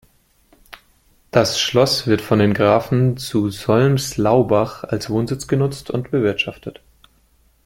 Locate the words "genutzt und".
5.47-6.09